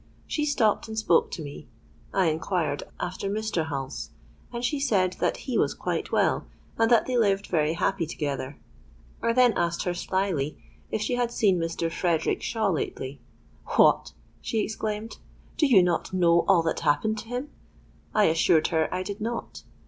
[0.25, 1.67] She stopped and spoke to me.
[2.11, 3.67] I inquired after Mr.
[3.67, 4.09] Hulse;
[4.51, 6.47] and she said that he was quite well,
[6.79, 8.57] and that they lived very happy together.
[9.21, 10.57] I then asked her slyly
[10.89, 11.91] if she had seen Mr.
[11.91, 15.19] Frederick Shawe lately.—'What!' she exclaimed,
[15.55, 19.61] 'do you not know all that happened to him?'—I assured her I did not.